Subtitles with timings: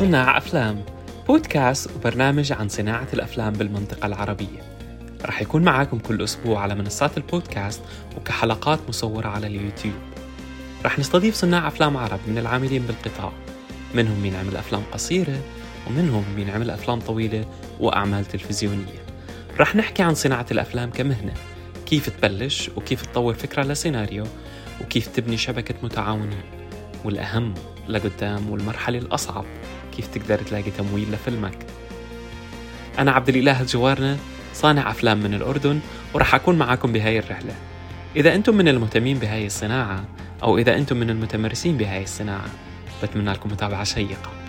[0.00, 0.84] صناع أفلام
[1.26, 4.62] بودكاست وبرنامج عن صناعة الأفلام بالمنطقة العربية.
[5.24, 7.82] رح يكون معاكم كل أسبوع على منصات البودكاست
[8.16, 9.94] وكحلقات مصورة على اليوتيوب.
[10.84, 13.32] رح نستضيف صناع أفلام عرب من العاملين بالقطاع.
[13.94, 15.40] منهم مين عمل أفلام قصيرة
[15.86, 17.44] ومنهم مين عمل أفلام طويلة
[17.80, 19.04] وأعمال تلفزيونية.
[19.60, 21.34] رح نحكي عن صناعة الأفلام كمهنة.
[21.86, 24.24] كيف تبلش وكيف تطور فكرة لسيناريو
[24.80, 26.42] وكيف تبني شبكة متعاونين.
[27.04, 27.54] والأهم
[27.90, 29.44] لقدام والمرحلة الأصعب.
[29.96, 31.58] كيف تقدر تلاقي تمويل لفيلمك؟
[32.98, 34.18] أنا عبد الإله الجوارنة
[34.54, 35.80] صانع أفلام من الأردن
[36.14, 37.54] ورح أكون معاكم بهاي الرحلة.
[38.16, 40.04] إذا أنتم من المهتمين بهاي الصناعة
[40.42, 42.50] أو إذا أنتم من المتمرسين بهاي الصناعة
[43.02, 44.39] بتمنى لكم متابعة شيقة.